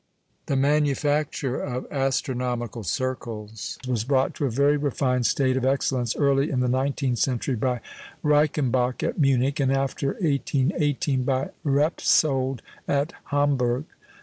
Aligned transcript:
The 0.47 0.55
manufacture 0.55 1.59
of 1.61 1.85
astronomical 1.91 2.81
circles 2.81 3.77
was 3.87 4.03
brought 4.03 4.33
to 4.33 4.45
a 4.47 4.49
very 4.49 4.75
refined 4.75 5.27
state 5.27 5.55
of 5.55 5.63
excellence 5.63 6.15
early 6.15 6.49
in 6.49 6.59
the 6.59 6.67
nineteenth 6.67 7.19
century 7.19 7.53
by 7.55 7.81
Reichenbach 8.23 9.03
at 9.03 9.19
Munich, 9.19 9.59
and 9.59 9.71
after 9.71 10.13
1818 10.13 11.21
by 11.23 11.49
Repsold 11.63 12.61
at 12.87 13.13
Hamburg. 13.25 13.83